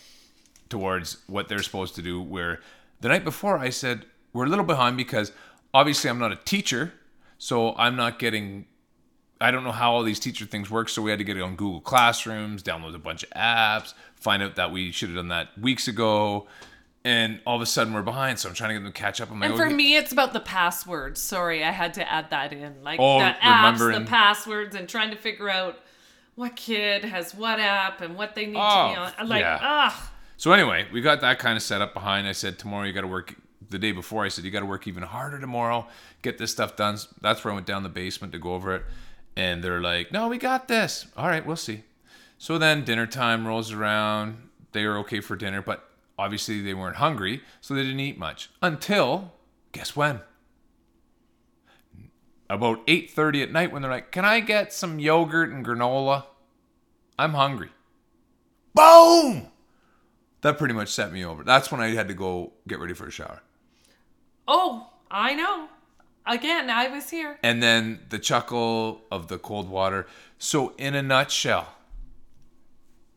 towards 0.69 1.17
what 1.27 1.47
they're 1.47 1.63
supposed 1.63 1.95
to 1.95 2.01
do. 2.01 2.21
Where 2.21 2.59
the 3.01 3.09
night 3.09 3.23
before 3.23 3.57
I 3.57 3.69
said 3.69 4.05
we're 4.33 4.45
a 4.45 4.49
little 4.49 4.65
behind 4.65 4.97
because 4.97 5.31
obviously 5.73 6.09
I'm 6.09 6.19
not 6.19 6.31
a 6.31 6.35
teacher, 6.37 6.93
so 7.37 7.75
I'm 7.75 7.95
not 7.95 8.19
getting. 8.19 8.65
I 9.41 9.51
don't 9.51 9.63
know 9.63 9.71
how 9.71 9.93
all 9.93 10.03
these 10.03 10.19
teacher 10.19 10.45
things 10.45 10.69
work, 10.69 10.89
so 10.89 11.01
we 11.01 11.11
had 11.11 11.19
to 11.19 11.25
get 11.25 11.37
it 11.37 11.41
on 11.41 11.55
Google 11.55 11.79
Classrooms, 11.79 12.61
download 12.61 12.93
a 12.93 12.99
bunch 12.99 13.23
of 13.23 13.29
apps, 13.29 13.93
find 14.15 14.43
out 14.43 14.57
that 14.57 14.71
we 14.73 14.91
should 14.91 15.09
have 15.09 15.15
done 15.15 15.29
that 15.29 15.57
weeks 15.57 15.87
ago, 15.87 16.45
and 17.05 17.39
all 17.45 17.55
of 17.55 17.61
a 17.61 17.65
sudden 17.65 17.93
we're 17.93 18.01
behind. 18.01 18.37
So 18.37 18.49
I'm 18.49 18.55
trying 18.55 18.71
to 18.71 18.73
get 18.75 18.83
them 18.83 18.91
to 18.91 18.99
catch 18.99 19.21
up. 19.21 19.31
I'm 19.31 19.39
like, 19.39 19.51
And 19.51 19.57
for 19.57 19.67
okay. 19.67 19.73
me, 19.73 19.95
it's 19.95 20.11
about 20.11 20.33
the 20.33 20.41
passwords. 20.41 21.21
Sorry, 21.21 21.63
I 21.63 21.71
had 21.71 21.93
to 21.93 22.11
add 22.11 22.31
that 22.31 22.51
in. 22.51 22.83
Like 22.83 22.99
Oh, 22.99 23.19
the 23.19 23.33
apps, 23.41 23.97
the 23.97 24.05
passwords, 24.05 24.75
and 24.75 24.89
trying 24.89 25.11
to 25.11 25.15
figure 25.15 25.49
out 25.49 25.79
what 26.35 26.57
kid 26.57 27.05
has 27.05 27.33
what 27.33 27.59
app 27.59 28.01
and 28.01 28.17
what 28.17 28.35
they 28.35 28.45
need 28.45 28.57
Oh, 28.59 28.87
to 28.89 28.93
be 28.93 28.99
oh, 28.99 29.23
on. 29.23 29.29
Like, 29.29 29.41
yeah. 29.41 29.93
So 30.39 30.53
anyway, 30.53 30.87
we 30.93 31.01
got 31.01 31.19
that 31.19 31.37
kind 31.37 31.57
of 31.57 31.63
set 31.63 31.81
up 31.81 31.93
behind. 31.93 32.25
I 32.25 32.31
said 32.31 32.57
tomorrow 32.57 32.85
you 32.85 32.93
got 32.93 33.01
to 33.01 33.07
work. 33.07 33.35
The 33.69 33.77
day 33.77 33.91
before 33.91 34.23
I 34.23 34.29
said 34.29 34.45
you 34.45 34.51
got 34.51 34.61
to 34.61 34.65
work 34.65 34.87
even 34.87 35.03
harder 35.03 35.37
tomorrow. 35.37 35.85
Get 36.21 36.37
this 36.37 36.49
stuff 36.49 36.77
done. 36.77 36.97
That's 37.19 37.43
where 37.43 37.51
I 37.51 37.55
went 37.55 37.67
down 37.67 37.83
the 37.83 37.89
basement 37.89 38.31
to 38.31 38.39
go 38.39 38.53
over 38.53 38.73
it, 38.73 38.85
and 39.35 39.61
they're 39.61 39.81
like, 39.81 40.13
"No, 40.13 40.29
we 40.29 40.37
got 40.37 40.69
this. 40.69 41.07
All 41.17 41.27
right, 41.27 41.45
we'll 41.45 41.57
see." 41.57 41.83
So 42.37 42.57
then 42.57 42.85
dinner 42.85 43.05
time 43.05 43.45
rolls 43.45 43.73
around. 43.73 44.49
They 44.71 44.85
were 44.87 44.97
okay 44.99 45.19
for 45.19 45.35
dinner, 45.35 45.61
but 45.61 45.89
obviously 46.17 46.61
they 46.61 46.73
weren't 46.73 46.95
hungry, 46.95 47.43
so 47.59 47.73
they 47.73 47.83
didn't 47.83 47.99
eat 47.99 48.17
much 48.17 48.49
until 48.61 49.33
guess 49.73 49.93
when? 49.93 50.21
About 52.49 52.79
8:30 52.87 53.43
at 53.43 53.51
night 53.51 53.73
when 53.73 53.81
they're 53.81 53.91
like, 53.91 54.13
"Can 54.13 54.23
I 54.23 54.39
get 54.39 54.71
some 54.71 54.99
yogurt 54.99 55.49
and 55.49 55.65
granola? 55.65 56.27
I'm 57.17 57.33
hungry." 57.33 57.71
Boom! 58.73 59.51
That 60.41 60.57
pretty 60.57 60.73
much 60.73 60.89
set 60.89 61.11
me 61.11 61.23
over. 61.25 61.43
That's 61.43 61.71
when 61.71 61.81
I 61.81 61.89
had 61.89 62.07
to 62.07 62.13
go 62.13 62.53
get 62.67 62.79
ready 62.79 62.93
for 62.93 63.07
a 63.07 63.11
shower. 63.11 63.41
oh, 64.47 64.89
I 65.11 65.33
know. 65.33 65.67
Again, 66.25 66.69
I 66.69 66.87
was 66.87 67.09
here. 67.09 67.39
And 67.41 67.63
then 67.63 68.01
the 68.09 68.19
chuckle 68.19 69.01
of 69.11 69.27
the 69.27 69.39
cold 69.39 69.67
water. 69.69 70.05
So, 70.37 70.73
in 70.77 70.93
a 70.93 71.01
nutshell, 71.01 71.67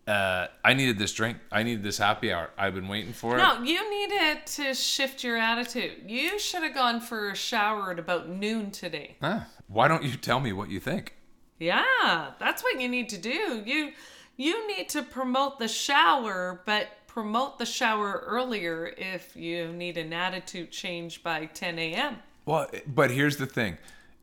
uh, 0.08 0.46
I 0.64 0.74
needed 0.74 0.98
this 0.98 1.12
drink. 1.12 1.36
I 1.50 1.62
needed 1.62 1.82
this 1.82 1.98
happy 1.98 2.32
hour. 2.32 2.50
I've 2.56 2.74
been 2.74 2.88
waiting 2.88 3.12
for 3.12 3.34
it. 3.34 3.38
No, 3.38 3.62
you 3.62 3.88
needed 3.90 4.46
to 4.46 4.74
shift 4.74 5.22
your 5.22 5.36
attitude. 5.36 6.04
You 6.10 6.38
should 6.38 6.62
have 6.62 6.74
gone 6.74 7.00
for 7.00 7.30
a 7.30 7.36
shower 7.36 7.92
at 7.92 7.98
about 7.98 8.28
noon 8.28 8.70
today. 8.70 9.16
Ah, 9.22 9.46
why 9.68 9.86
don't 9.88 10.02
you 10.02 10.16
tell 10.16 10.40
me 10.40 10.52
what 10.52 10.70
you 10.70 10.80
think? 10.80 11.14
Yeah, 11.60 12.30
that's 12.40 12.62
what 12.64 12.80
you 12.80 12.88
need 12.88 13.08
to 13.10 13.18
do. 13.18 13.62
You 13.64 13.92
you 14.36 14.66
need 14.66 14.88
to 14.90 15.02
promote 15.02 15.58
the 15.58 15.68
shower, 15.68 16.62
but 16.66 16.88
promote 17.12 17.58
the 17.58 17.66
shower 17.66 18.24
earlier 18.26 18.94
if 18.96 19.36
you 19.36 19.70
need 19.72 19.98
an 19.98 20.12
attitude 20.12 20.70
change 20.70 21.22
by 21.22 21.44
10 21.44 21.78
a.m. 21.78 22.16
Well, 22.46 22.70
but 22.86 23.10
here's 23.10 23.36
the 23.36 23.46
thing. 23.46 23.76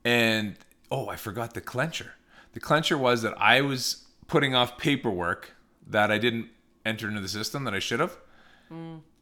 And 0.03 0.55
oh, 0.89 1.07
I 1.07 1.15
forgot 1.15 1.53
the 1.53 1.61
clencher. 1.61 2.07
The 2.53 2.59
clencher 2.59 2.97
was 2.97 3.21
that 3.21 3.39
I 3.39 3.61
was 3.61 4.05
putting 4.27 4.55
off 4.55 4.77
paperwork 4.77 5.53
that 5.87 6.11
I 6.11 6.17
didn't 6.17 6.49
enter 6.83 7.07
into 7.07 7.21
the 7.21 7.27
system 7.27 7.63
that 7.65 7.75
I 7.75 7.79
should 7.79 7.99
have, 7.99 8.17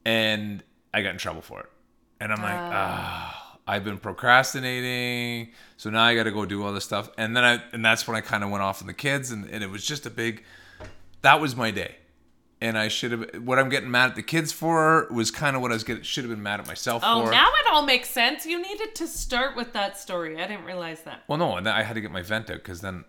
and 0.06 0.64
I 0.94 1.02
got 1.02 1.12
in 1.12 1.18
trouble 1.18 1.42
for 1.42 1.60
it. 1.60 1.70
And 2.22 2.32
I'm 2.32 2.42
like, 2.42 2.58
ah, 2.58 3.58
I've 3.68 3.84
been 3.84 3.98
procrastinating, 3.98 5.52
so 5.76 5.90
now 5.90 6.04
I 6.04 6.16
got 6.16 6.24
to 6.24 6.32
go 6.32 6.46
do 6.46 6.64
all 6.64 6.72
this 6.72 6.86
stuff. 6.86 7.10
And 7.18 7.36
then 7.36 7.44
I, 7.44 7.62
and 7.74 7.84
that's 7.84 8.08
when 8.08 8.16
I 8.16 8.22
kind 8.22 8.44
of 8.46 8.50
went 8.50 8.64
off 8.64 8.82
on 8.82 8.88
the 8.88 8.94
kids, 8.94 9.32
and, 9.32 9.50
and 9.50 9.62
it 9.62 9.70
was 9.70 9.86
just 9.86 10.06
a 10.06 10.10
big. 10.10 10.44
That 11.22 11.42
was 11.42 11.56
my 11.56 11.72
day, 11.72 11.96
and 12.62 12.78
I 12.78 12.88
should 12.88 13.12
have. 13.12 13.30
What 13.44 13.60
I'm 13.60 13.70
getting 13.70 13.92
mad 13.92 14.10
at 14.10 14.16
the 14.16 14.24
kids 14.24 14.52
for 14.52 15.08
was 15.12 15.30
kind 15.32 15.56
of 15.56 15.62
what 15.62 15.72
I 15.72 15.76
was 15.76 15.84
getting. 15.84 16.04
Should 16.04 16.24
have 16.24 16.32
been 16.32 16.42
mad 16.44 16.60
at 16.60 16.68
myself 16.68 17.04
Oh, 17.06 17.26
for. 17.26 17.32
now 17.32 17.48
it 17.50 17.66
all 17.72 17.84
makes 17.84 18.10
sense. 18.10 18.46
You 18.46 18.62
needed 18.62 18.96
to 18.96 19.08
start 19.08 19.56
with 19.56 19.74
that 19.74 19.98
story. 19.98 20.42
I 20.42 20.48
didn't 20.48 20.66
realize 20.66 21.02
that. 21.04 21.24
Well, 21.28 21.38
no, 21.38 21.56
and 21.58 21.68
I 21.68 21.84
had 21.84 21.94
to 21.94 22.02
get 22.02 22.12
my 22.12 22.22
vent 22.24 22.50
out 22.50 22.58
because 22.58 22.82
then 22.82 23.06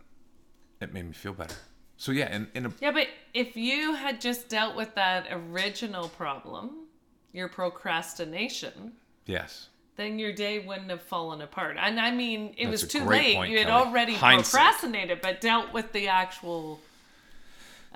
it 0.80 0.92
made 0.92 1.06
me 1.06 1.12
feel 1.12 1.32
better. 1.32 1.54
So 1.96 2.12
yeah, 2.12 2.34
in, 2.34 2.46
in 2.54 2.66
a 2.66 2.72
Yeah, 2.80 2.92
but 2.92 3.08
if 3.34 3.56
you 3.56 3.94
had 3.94 4.20
just 4.20 4.48
dealt 4.48 4.76
with 4.76 4.94
that 4.94 5.26
original 5.32 6.08
problem, 6.08 6.86
your 7.32 7.48
procrastination, 7.48 8.92
yes, 9.26 9.68
then 9.96 10.18
your 10.18 10.32
day 10.32 10.60
wouldn't 10.60 10.90
have 10.90 11.02
fallen 11.02 11.40
apart. 11.42 11.76
And 11.80 11.98
I 11.98 12.12
mean, 12.12 12.54
it 12.56 12.66
That's 12.70 12.82
was 12.84 12.92
too 12.92 13.04
late. 13.04 13.34
point, 13.34 13.50
you 13.50 13.58
had 13.58 13.66
Kelly. 13.66 13.86
already 13.86 14.14
Hindsight. 14.14 14.52
procrastinated, 14.52 15.20
but 15.20 15.40
dealt 15.40 15.72
with 15.72 15.92
the 15.92 16.06
actual. 16.08 16.80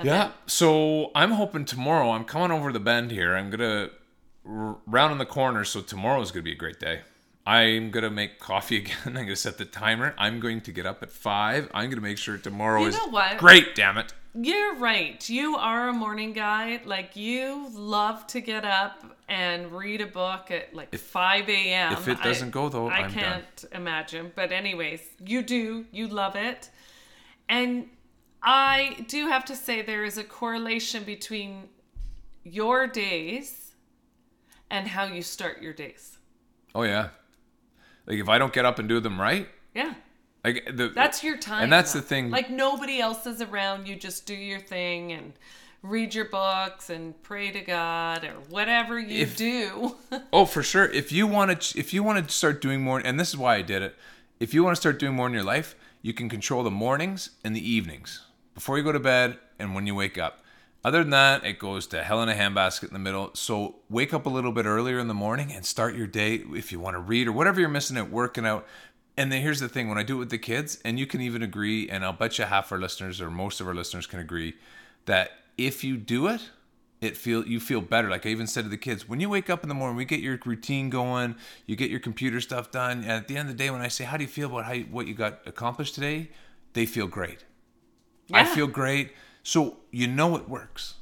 Yeah. 0.03 0.31
So 0.47 1.11
I'm 1.15 1.33
hoping 1.33 1.65
tomorrow. 1.65 2.11
I'm 2.11 2.25
coming 2.25 2.51
over 2.51 2.73
the 2.73 2.81
bend 2.81 3.11
here. 3.11 3.35
I'm 3.35 3.51
gonna 3.51 3.91
r- 4.49 4.77
round 4.87 5.13
in 5.13 5.19
the 5.19 5.27
corner. 5.27 5.65
So 5.65 5.81
tomorrow 5.81 6.21
is 6.21 6.31
gonna 6.31 6.43
be 6.43 6.53
a 6.53 6.57
great 6.57 6.79
day. 6.81 7.01
I'm 7.47 7.91
gonna 7.91 8.11
make 8.11 8.39
coffee 8.39 8.77
again. 8.83 8.97
I'm 9.07 9.15
gonna 9.15 9.37
set 9.37 9.59
the 9.59 9.65
timer. 9.65 10.15
I'm 10.19 10.41
going 10.41 10.61
to 10.63 10.73
get 10.73 10.87
up 10.87 11.03
at 11.03 11.11
five. 11.11 11.69
I'm 11.75 11.91
gonna 11.91 12.01
make 12.03 12.19
sure 12.19 12.39
tomorrow 12.39 12.83
You 12.83 12.89
is 12.89 12.97
know 12.97 13.09
what? 13.09 13.39
great. 13.39 13.75
Damn 13.75 13.99
it. 13.99 14.13
You're 14.35 14.77
right. 14.77 15.29
You 15.29 15.57
are 15.57 15.91
a 15.91 15.93
morning 15.93 16.33
guy. 16.33 16.81
Like 16.87 17.17
you 17.17 17.69
love 17.75 18.27
to 18.29 18.41
get 18.41 18.65
up 18.65 19.05
and 19.29 19.71
read 19.73 20.01
a 20.01 20.07
book 20.07 20.51
at 20.51 20.73
like 20.75 20.95
5 20.95 21.49
a.m. 21.51 21.93
if 21.93 22.09
it 22.09 22.23
doesn't 22.23 22.51
go, 22.51 22.69
though, 22.71 22.89
I 22.89 23.01
I'm 23.01 23.11
can't 23.13 23.65
imagine. 23.73 24.33
But 24.35 24.51
anyways, 24.51 25.03
you 25.25 25.43
do. 25.43 25.85
You 25.93 26.09
love 26.09 26.35
it. 26.37 26.71
And 27.49 27.89
I 28.43 29.05
do 29.09 29.29
have 29.29 29.45
to 29.47 29.57
say 29.57 29.83
there 29.83 30.05
is 30.05 30.19
a 30.19 30.25
correlation 30.25 31.05
between 31.05 31.69
your 32.45 32.87
days 32.87 33.73
and 34.71 34.89
how 34.89 35.05
you 35.05 35.23
start 35.23 35.63
your 35.63 35.73
days. 35.73 36.19
Oh 36.75 36.83
yeah. 36.83 37.11
Like 38.07 38.19
if 38.19 38.29
I 38.29 38.39
don't 38.39 38.53
get 38.53 38.65
up 38.65 38.79
and 38.79 38.89
do 38.89 38.99
them 39.01 39.21
right, 39.21 39.49
Yeah. 39.75 39.95
like 40.45 40.65
the 40.75 40.89
That's 40.89 41.23
your 41.23 41.37
time. 41.37 41.63
And 41.65 41.73
that's 41.73 41.93
though. 41.93 42.01
the 42.01 42.07
thing. 42.07 42.31
Like 42.31 42.51
nobody 42.51 42.99
else 43.01 43.27
is 43.27 43.41
around. 43.41 43.87
You 43.87 43.95
just 43.95 44.27
do 44.27 44.35
your 44.35 44.59
thing 44.59 45.13
and 45.13 45.35
read 45.83 46.15
your 46.15 46.25
books 46.25 46.91
and 46.91 47.21
pray 47.23 47.51
to 47.53 47.61
God 47.61 48.25
or 48.25 48.35
whatever 48.49 48.99
you 48.99 49.21
If- 49.23 49.37
do. 49.37 49.97
Oh, 50.33 50.47
for 50.47 50.63
sure. 50.63 50.87
If 50.87 51.13
you 51.13 51.27
want 51.27 51.61
to, 51.61 51.79
if 51.79 51.93
you 51.95 52.03
want 52.03 52.27
to 52.27 52.35
start 52.35 52.61
doing 52.61 52.83
more, 52.83 52.99
and 52.99 53.21
this 53.21 53.29
is 53.29 53.37
why 53.37 53.57
I 53.57 53.63
did 53.63 53.83
it. 53.83 53.95
If 54.41 54.53
you 54.55 54.65
want 54.65 54.75
to 54.77 54.81
start 54.81 54.99
doing 54.99 55.15
more 55.15 55.27
in 55.29 55.33
your 55.33 55.45
life, 55.45 55.77
you 56.01 56.13
can 56.13 56.29
control 56.29 56.65
the 56.65 56.71
mornings 56.71 57.31
and 57.45 57.55
the 57.55 57.71
evenings 57.71 58.23
before 58.55 58.79
you 58.79 58.85
go 58.85 58.93
to 58.93 59.01
bed 59.01 59.39
and 59.59 59.75
when 59.75 59.87
you 59.87 59.95
wake 59.95 60.19
up. 60.19 60.43
Other 60.85 60.99
than 60.99 61.11
that, 61.11 61.45
it 61.45 61.61
goes 61.61 61.87
to 61.89 62.03
hell 62.03 62.23
in 62.23 62.29
a 62.29 62.35
handbasket 62.35 62.89
in 62.89 62.93
the 62.93 62.99
middle. 62.99 63.31
So 63.35 63.77
wake 63.89 64.13
up 64.13 64.27
a 64.27 64.29
little 64.29 64.51
bit 64.51 64.67
earlier 64.67 64.99
in 64.99 65.07
the 65.07 65.15
morning 65.15 65.53
and 65.53 65.65
start 65.65 65.95
your 65.95 66.09
day 66.09 66.43
if 66.55 66.73
you 66.73 66.81
want 66.81 66.95
to 66.95 67.01
read 67.01 67.29
or 67.29 67.33
whatever 67.33 67.61
you're 67.61 67.69
missing 67.69 67.97
out 67.97 68.11
working 68.11 68.45
out. 68.45 68.67
And 69.17 69.31
then 69.31 69.43
here's 69.43 69.61
the 69.61 69.69
thing: 69.69 69.89
when 69.89 69.99
I 69.99 70.03
do 70.03 70.17
it 70.17 70.21
with 70.21 70.31
the 70.31 70.39
kids, 70.39 70.81
and 70.85 70.99
you 70.99 71.07
can 71.07 71.21
even 71.21 71.43
agree, 71.43 71.89
and 71.89 72.05
I'll 72.05 72.13
bet 72.13 72.39
you 72.39 72.47
half 72.47 72.73
our 72.73 72.79
listeners 72.79 73.21
or 73.21 73.31
most 73.31 73.61
of 73.61 73.69
our 73.69 73.75
listeners 73.75 74.07
can 74.07 74.19
agree 74.19 74.55
that 75.05 75.31
if 75.57 75.85
you 75.85 75.97
do 75.97 76.27
it, 76.27 76.51
it 77.01 77.17
feel 77.17 77.47
you 77.47 77.61
feel 77.61 77.81
better. 77.81 78.09
Like 78.09 78.27
I 78.27 78.31
even 78.31 78.47
said 78.47 78.65
to 78.65 78.71
the 78.71 78.77
kids, 78.77 79.09
when 79.09 79.21
you 79.21 79.29
wake 79.29 79.51
up 79.51 79.63
in 79.63 79.69
the 79.69 79.75
morning, 79.75 79.97
we 79.97 80.05
get 80.05 80.21
your 80.21 80.39
routine 80.45 80.89
going, 80.91 81.37
you 81.67 81.77
get 81.77 81.91
your 81.91 82.01
computer 82.01 82.41
stuff 82.41 82.71
done, 82.71 83.03
and 83.03 83.11
at 83.11 83.29
the 83.29 83.37
end 83.37 83.49
of 83.49 83.57
the 83.57 83.63
day, 83.63 83.71
when 83.71 83.83
I 83.83 83.89
say, 83.89 84.05
"How 84.05 84.17
do 84.17 84.25
you 84.25 84.29
feel 84.29 84.49
about 84.49 84.65
how 84.65 84.73
you, 84.73 84.85
what 84.85 85.07
you 85.07 85.15
got 85.15 85.47
accomplished 85.47 85.95
today?" 85.95 86.31
They 86.73 86.87
feel 86.87 87.07
great. 87.07 87.45
I 88.33 88.45
feel 88.45 88.67
great. 88.67 89.13
So 89.43 89.77
you 89.91 90.07
know 90.07 90.37
it 90.37 90.49
works. 90.49 90.95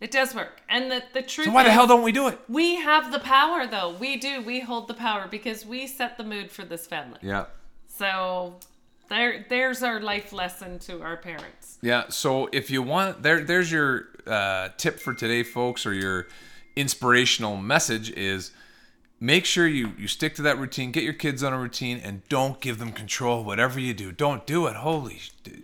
it 0.00 0.10
does 0.10 0.34
work. 0.34 0.60
And 0.68 0.90
the, 0.90 1.02
the 1.12 1.22
truth 1.22 1.46
So 1.48 1.52
why 1.52 1.62
the 1.64 1.70
hell 1.70 1.86
don't 1.86 2.02
we 2.02 2.12
do 2.12 2.26
it? 2.28 2.38
we 2.48 2.76
have 2.76 3.12
the 3.12 3.20
power 3.20 3.66
though. 3.66 3.94
We 3.98 4.16
do. 4.16 4.42
We 4.42 4.60
hold 4.60 4.88
the 4.88 4.94
power 4.94 5.28
because 5.30 5.64
we 5.66 5.86
set 5.86 6.16
the 6.18 6.24
mood 6.24 6.50
for 6.50 6.64
this 6.64 6.86
family. 6.86 7.18
Yeah. 7.22 7.44
So 7.86 8.56
there 9.08 9.44
there's 9.48 9.82
our 9.82 10.00
life 10.00 10.32
lesson 10.32 10.78
to 10.80 11.02
our 11.02 11.16
parents. 11.16 11.78
Yeah. 11.82 12.04
So 12.08 12.48
if 12.52 12.70
you 12.70 12.82
want, 12.82 13.22
there, 13.22 13.44
there's 13.44 13.70
your 13.70 14.08
uh, 14.26 14.70
tip 14.78 14.98
for 14.98 15.12
today, 15.14 15.42
folks, 15.42 15.84
or 15.86 15.92
your 15.92 16.26
inspirational 16.76 17.56
message 17.56 18.10
is 18.12 18.52
make 19.22 19.44
sure 19.44 19.68
you 19.68 19.92
you 19.96 20.08
stick 20.08 20.34
to 20.34 20.42
that 20.42 20.58
routine. 20.58 20.90
Get 20.90 21.04
your 21.04 21.12
kids 21.12 21.42
on 21.42 21.52
a 21.52 21.58
routine, 21.58 21.98
and 22.02 22.28
don't 22.28 22.60
give 22.60 22.78
them 22.78 22.92
control. 22.92 23.44
Whatever 23.44 23.78
you 23.80 23.94
do, 23.94 24.12
don't 24.12 24.44
do 24.46 24.66
it. 24.66 24.76
Holy, 24.76 25.20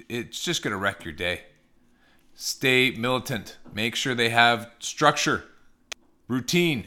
it's 0.09 0.43
just 0.43 0.63
gonna 0.63 0.79
wreck 0.79 1.05
your 1.05 1.13
day. 1.13 1.43
Stay 2.35 2.93
militant. 2.93 3.59
Make 3.75 3.97
sure 3.97 4.15
they 4.15 4.29
have 4.31 4.71
structure, 4.79 5.45
routine. 6.29 6.87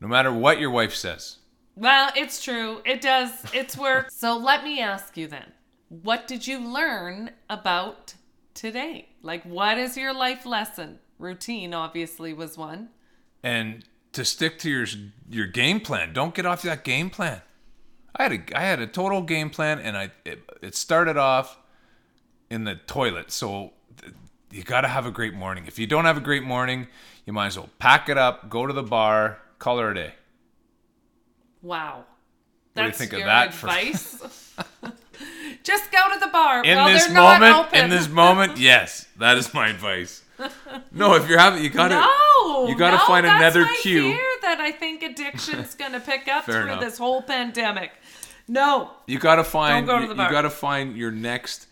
No 0.00 0.06
matter 0.06 0.32
what 0.32 0.60
your 0.60 0.70
wife 0.70 0.94
says. 0.94 1.38
Well, 1.74 2.12
it's 2.14 2.42
true. 2.42 2.80
It 2.84 3.00
does. 3.00 3.32
It's 3.52 3.76
work. 3.76 4.10
so 4.12 4.36
let 4.36 4.62
me 4.62 4.80
ask 4.80 5.16
you 5.16 5.26
then. 5.26 5.52
What 5.88 6.28
did 6.28 6.46
you 6.46 6.60
learn 6.60 7.32
about 7.50 8.14
today? 8.54 9.08
Like 9.22 9.42
what 9.44 9.78
is 9.78 9.96
your 9.96 10.14
life 10.14 10.46
lesson? 10.46 11.00
Routine 11.18 11.74
obviously 11.74 12.32
was 12.32 12.56
one. 12.56 12.90
and 13.42 13.84
to 14.12 14.24
stick 14.24 14.58
to 14.60 14.70
your 14.70 14.86
your 15.28 15.46
game 15.46 15.80
plan. 15.80 16.12
Don't 16.12 16.34
get 16.34 16.46
off 16.46 16.62
that 16.62 16.84
game 16.84 17.10
plan. 17.10 17.42
I 18.16 18.22
had 18.24 18.32
a 18.32 18.58
I 18.58 18.62
had 18.62 18.80
a 18.80 18.86
total 18.86 19.22
game 19.22 19.50
plan, 19.50 19.78
and 19.78 19.96
I 19.96 20.10
it, 20.24 20.42
it 20.62 20.74
started 20.74 21.16
off 21.16 21.58
in 22.50 22.64
the 22.64 22.74
toilet. 22.74 23.30
So 23.30 23.72
you 24.50 24.62
got 24.62 24.82
to 24.82 24.88
have 24.88 25.06
a 25.06 25.10
great 25.10 25.34
morning. 25.34 25.64
If 25.66 25.78
you 25.78 25.86
don't 25.86 26.04
have 26.04 26.16
a 26.16 26.22
great 26.22 26.42
morning, 26.42 26.88
you 27.26 27.32
might 27.32 27.48
as 27.48 27.58
well 27.58 27.68
pack 27.78 28.08
it 28.08 28.16
up, 28.16 28.48
go 28.48 28.66
to 28.66 28.72
the 28.72 28.82
bar, 28.82 29.38
call 29.58 29.78
her 29.78 29.90
a 29.90 29.94
day. 29.94 30.14
Wow. 31.62 31.96
What 31.98 32.04
do 32.74 32.82
you 32.82 32.88
That's 32.88 32.98
think 32.98 33.12
of 33.12 33.20
that 33.20 33.52
for- 33.52 33.66
advice. 33.66 34.54
Just 35.64 35.90
go 35.90 35.98
to 36.14 36.20
the 36.20 36.28
bar. 36.28 36.64
In 36.64 36.76
well, 36.76 36.88
this 36.88 37.06
they're 37.06 37.14
not 37.14 37.40
moment, 37.40 37.74
in 37.74 37.90
this 37.90 38.08
moment, 38.08 38.58
yes, 38.58 39.06
that 39.18 39.36
is 39.36 39.52
my 39.52 39.68
advice. 39.68 40.22
No, 40.92 41.14
if 41.14 41.28
you're 41.28 41.38
having, 41.38 41.62
you 41.62 41.70
got 41.70 41.88
to. 41.88 41.94
No, 41.96 42.66
you 42.68 42.76
gotta 42.76 42.96
no, 42.96 43.02
find 43.04 43.26
that's 43.26 43.40
another 43.40 43.64
my 43.64 43.76
cue. 43.82 44.02
Fear 44.12 44.20
that 44.42 44.60
I 44.60 44.70
think 44.72 45.02
addiction's 45.02 45.74
gonna 45.80 46.00
pick 46.00 46.28
up 46.28 46.44
through 46.44 46.62
enough. 46.62 46.80
this 46.80 46.98
whole 46.98 47.22
pandemic. 47.22 47.92
No, 48.50 48.90
You 49.06 49.18
got 49.18 49.36
to 49.36 49.44
find. 49.44 49.86
Don't 49.86 49.96
go 49.96 50.00
to 50.00 50.02
you, 50.08 50.08
the 50.08 50.14
you 50.14 50.28
bar. 50.28 50.30
got 50.32 50.42
to 50.42 50.50
find 50.50 50.96
your 50.96 51.10
next 51.10 51.66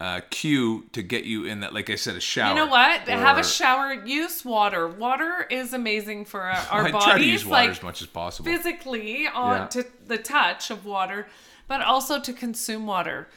uh, 0.00 0.20
cue 0.28 0.84
to 0.92 1.00
get 1.00 1.22
you 1.24 1.44
in 1.44 1.60
that. 1.60 1.72
Like 1.72 1.88
I 1.88 1.94
said, 1.94 2.16
a 2.16 2.20
shower. 2.20 2.48
you 2.50 2.56
know 2.56 2.66
what? 2.66 3.02
Have 3.02 3.38
a 3.38 3.44
shower. 3.44 3.92
Use 4.04 4.44
water. 4.44 4.88
Water 4.88 5.46
is 5.50 5.72
amazing 5.72 6.24
for 6.24 6.40
our, 6.42 6.56
our 6.72 6.86
I 6.88 6.90
bodies. 6.90 7.04
try 7.04 7.18
to 7.18 7.24
use 7.24 7.46
water 7.46 7.62
like 7.62 7.70
as 7.76 7.82
much 7.82 8.02
as 8.02 8.08
possible. 8.08 8.50
physically 8.50 9.28
on 9.28 9.56
Yeah. 9.60 9.66
to 9.68 9.86
the 10.08 10.18
touch 10.18 10.70
of 10.72 10.84
water, 10.84 11.28
but 11.68 11.80
also 11.80 12.18
to 12.20 12.32
consume 12.32 12.86
water. 12.86 13.28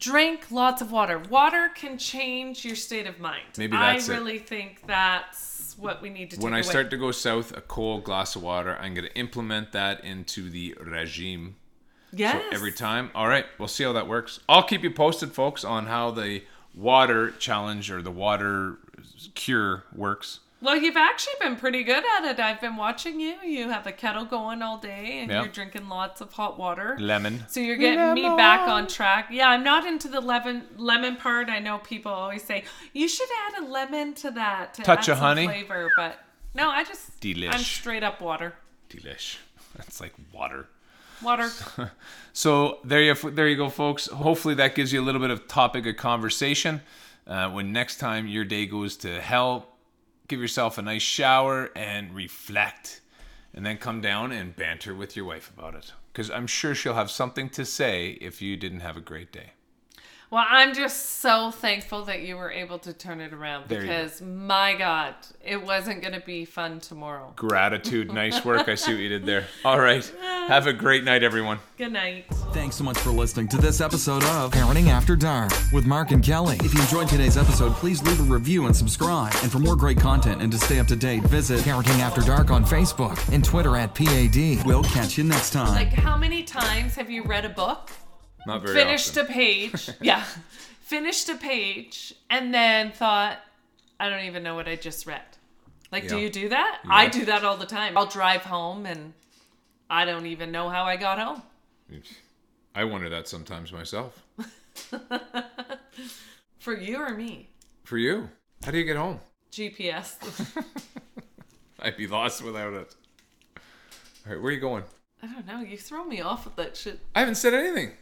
Drink 0.00 0.50
lots 0.50 0.82
of 0.82 0.92
water. 0.92 1.18
Water 1.18 1.70
can 1.74 1.96
change 1.98 2.64
your 2.64 2.76
state 2.76 3.06
of 3.06 3.18
mind. 3.20 3.42
Maybe 3.56 3.76
that's 3.76 4.08
I 4.08 4.12
it. 4.12 4.16
really 4.16 4.38
think 4.38 4.82
that's 4.86 5.74
what 5.78 6.02
we 6.02 6.10
need 6.10 6.30
to 6.30 6.36
do. 6.36 6.42
when 6.44 6.52
I 6.52 6.58
away. 6.58 6.62
start 6.62 6.90
to 6.90 6.96
go 6.96 7.10
south, 7.10 7.56
a 7.56 7.60
cold 7.60 8.04
glass 8.04 8.36
of 8.36 8.42
water, 8.42 8.76
I'm 8.80 8.94
going 8.94 9.06
to 9.08 9.14
implement 9.18 9.72
that 9.72 10.04
into 10.04 10.50
the 10.50 10.76
regime. 10.80 11.56
yes. 12.12 12.42
So 12.50 12.54
every 12.54 12.72
time, 12.72 13.10
all 13.14 13.28
right, 13.28 13.46
we'll 13.58 13.68
see 13.68 13.84
how 13.84 13.92
that 13.94 14.06
works. 14.08 14.40
I'll 14.48 14.62
keep 14.62 14.82
you 14.82 14.90
posted, 14.90 15.32
folks, 15.32 15.64
on 15.64 15.86
how 15.86 16.10
the 16.10 16.42
water 16.74 17.30
challenge 17.32 17.90
or 17.90 18.02
the 18.02 18.10
water 18.10 18.78
cure 19.34 19.84
works. 19.94 20.40
Well, 20.64 20.76
you've 20.76 20.96
actually 20.96 21.34
been 21.40 21.56
pretty 21.56 21.84
good 21.84 22.02
at 22.16 22.24
it. 22.24 22.40
I've 22.40 22.60
been 22.60 22.76
watching 22.76 23.20
you. 23.20 23.34
You 23.44 23.68
have 23.68 23.86
a 23.86 23.92
kettle 23.92 24.24
going 24.24 24.62
all 24.62 24.78
day 24.78 25.18
and 25.20 25.30
Yeah. 25.30 25.42
you're 25.42 25.52
drinking 25.52 25.88
lots 25.90 26.20
of 26.22 26.32
hot 26.32 26.58
water. 26.58 26.96
Lemon. 26.98 27.44
So 27.48 27.60
you're 27.60 27.76
getting 27.76 28.14
me 28.14 28.22
back 28.36 28.66
on 28.66 28.86
track. 28.86 29.28
Yeah, 29.30 29.50
I'm 29.50 29.62
not 29.62 29.84
into 29.86 30.08
the 30.08 30.20
lemon 30.20 30.66
lemon 30.76 31.16
part. 31.16 31.48
I 31.50 31.58
know 31.58 31.78
people 31.78 32.10
always 32.12 32.42
say 32.42 32.64
you 32.94 33.08
should 33.08 33.28
add 33.46 33.62
a 33.62 33.66
lemon 33.66 34.14
to 34.14 34.30
that 34.32 34.72
to 34.74 34.82
Touch 34.82 35.08
add 35.08 35.12
of 35.12 35.18
some 35.18 35.26
honey? 35.26 35.46
flavor, 35.46 35.90
but 35.96 36.18
no, 36.54 36.70
I 36.70 36.82
just 36.84 37.20
Delish. 37.20 37.52
I'm 37.52 37.60
straight 37.60 38.02
up 38.02 38.20
water. 38.22 38.54
Delish. 38.88 39.36
That's 39.76 40.00
like 40.00 40.14
water. 40.32 40.68
Water. 41.22 41.50
So 42.36 42.78
there 42.82 43.00
you 43.00 43.14
there 43.14 43.46
you 43.48 43.56
go, 43.56 43.68
folks. 43.68 44.06
Hopefully 44.08 44.54
that 44.54 44.74
gives 44.74 44.92
you 44.92 45.00
a 45.00 45.04
little 45.04 45.20
bit 45.20 45.30
of 45.30 45.46
topic 45.46 45.86
of 45.86 45.96
conversation. 45.96 46.80
Uh, 47.28 47.48
when 47.50 47.70
next 47.72 47.98
time 47.98 48.26
your 48.26 48.44
day 48.44 48.66
goes 48.66 48.96
to 48.98 49.20
hell, 49.20 49.68
give 50.28 50.40
yourself 50.40 50.78
a 50.78 50.82
nice 50.82 51.02
shower 51.02 51.70
and 51.76 52.14
reflect, 52.14 53.00
and 53.52 53.64
then 53.64 53.76
come 53.76 54.00
down 54.00 54.32
and 54.32 54.56
banter 54.56 54.94
with 54.94 55.16
your 55.16 55.24
wife 55.26 55.50
about 55.56 55.74
it. 55.74 55.92
because 56.12 56.30
I'm 56.30 56.46
sure 56.46 56.74
she'll 56.74 56.94
have 56.94 57.10
something 57.10 57.50
to 57.50 57.64
say 57.64 58.10
if 58.20 58.40
you 58.40 58.56
didn't 58.56 58.80
have 58.80 58.96
a 58.96 59.00
great 59.00 59.32
day. 59.32 59.52
Well, 60.34 60.44
I'm 60.48 60.74
just 60.74 61.20
so 61.20 61.52
thankful 61.52 62.06
that 62.06 62.22
you 62.22 62.36
were 62.36 62.50
able 62.50 62.80
to 62.80 62.92
turn 62.92 63.20
it 63.20 63.32
around 63.32 63.68
There 63.68 63.82
you 63.82 63.86
because 63.86 64.20
my 64.20 64.74
God, 64.74 65.14
it 65.40 65.62
wasn't 65.62 66.02
going 66.02 66.14
to 66.14 66.26
be 66.26 66.44
fun 66.44 66.80
tomorrow. 66.80 67.32
Gratitude, 67.36 68.12
nice 68.12 68.44
work. 68.44 68.68
I 68.68 68.74
see 68.74 68.94
what 68.94 69.00
you 69.00 69.08
did 69.08 69.26
there. 69.26 69.44
All 69.64 69.78
right. 69.78 70.04
Have 70.48 70.66
a 70.66 70.72
great 70.72 71.04
night, 71.04 71.22
everyone. 71.22 71.60
Good 71.78 71.92
night. 71.92 72.24
Thanks 72.52 72.74
so 72.74 72.82
much 72.82 72.98
for 72.98 73.10
listening 73.10 73.46
to 73.46 73.58
this 73.58 73.80
episode 73.80 74.24
of 74.24 74.50
Parenting 74.50 74.88
After 74.88 75.14
Dark 75.14 75.52
with 75.72 75.86
Mark 75.86 76.10
and 76.10 76.20
Kelly. 76.20 76.56
If 76.64 76.74
you 76.74 76.80
enjoyed 76.80 77.06
today's 77.06 77.36
episode, 77.36 77.70
please 77.74 78.02
leave 78.02 78.18
a 78.18 78.24
review 78.24 78.66
and 78.66 78.74
subscribe. 78.74 79.34
And 79.44 79.52
for 79.52 79.60
more 79.60 79.76
great 79.76 80.00
content 80.00 80.42
and 80.42 80.50
to 80.50 80.58
stay 80.58 80.80
up 80.80 80.88
to 80.88 80.96
date, 80.96 81.22
visit 81.22 81.60
Parenting 81.60 82.00
After 82.00 82.22
Dark 82.22 82.50
on 82.50 82.64
Facebook 82.64 83.32
and 83.32 83.44
Twitter 83.44 83.76
at 83.76 83.94
PAD. 83.94 84.66
We'll 84.66 84.82
catch 84.82 85.16
you 85.16 85.22
next 85.22 85.50
time. 85.52 85.68
Like, 85.68 85.92
how 85.92 86.16
many 86.16 86.42
times 86.42 86.96
have 86.96 87.08
you 87.08 87.22
read 87.22 87.44
a 87.44 87.50
book, 87.50 87.92
Not 88.46 88.62
very 88.62 88.74
finished 88.74 89.16
often. 89.16 89.24
a 89.24 89.34
page, 89.34 89.90
yeah, 90.00 90.24
finished 90.80 91.28
a 91.28 91.36
page, 91.36 92.14
and 92.30 92.52
then 92.52 92.92
thought, 92.92 93.38
I 93.98 94.08
don't 94.10 94.24
even 94.24 94.42
know 94.42 94.54
what 94.54 94.68
I 94.68 94.76
just 94.76 95.06
read? 95.06 95.22
Like, 95.92 96.08
do 96.08 96.18
you 96.18 96.28
do 96.28 96.48
that? 96.48 96.80
I 96.88 97.06
do 97.08 97.24
that 97.26 97.44
all 97.44 97.56
the 97.56 97.66
time. 97.66 97.96
I'll 97.96 98.06
drive 98.06 98.42
home 98.42 98.84
and 98.84 99.12
I 99.88 100.04
don't 100.04 100.26
even 100.26 100.50
know 100.50 100.68
how 100.68 100.82
I 100.82 100.96
got 100.96 101.20
home. 101.20 101.42
I 102.74 102.82
wonder 102.82 103.08
that 103.10 103.28
sometimes 103.28 103.72
myself. 103.72 104.24
For 106.58 106.76
you 106.76 106.96
or 106.96 107.14
me? 107.14 107.50
For 107.84 107.96
you, 107.96 108.28
how 108.64 108.72
do 108.72 108.78
you 108.78 108.84
get 108.84 108.96
home? 108.96 109.20
GPS. 109.52 110.16
I'd 111.78 111.96
be 111.96 112.08
lost 112.08 112.42
without 112.42 112.72
it. 112.72 112.96
All 114.26 114.32
right, 114.32 114.42
where 114.42 114.50
are 114.50 114.52
you 114.52 114.60
going? 114.60 114.82
I 115.22 115.26
don't 115.26 115.46
know. 115.46 115.60
You 115.60 115.78
throw 115.78 116.04
me 116.04 116.20
off 116.22 116.44
with 116.44 116.56
that 116.56 116.76
shit. 116.76 116.98
I 117.14 117.20
haven't 117.20 117.36
said 117.36 117.54
anything. 117.54 117.92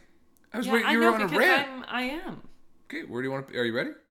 I 0.53 0.57
was 0.57 0.67
Yeah, 0.67 0.73
waiting. 0.73 0.87
I 0.87 0.91
You 0.91 0.99
were 0.99 1.05
know 1.05 1.13
on 1.15 1.21
a 1.21 1.27
rant. 1.27 1.67
I'm, 1.69 1.85
I 1.87 2.01
am. 2.03 2.41
Okay, 2.87 3.03
where 3.03 3.21
do 3.21 3.27
you 3.27 3.31
want 3.31 3.47
to? 3.47 3.57
Are 3.57 3.65
you 3.65 3.75
ready? 3.75 3.91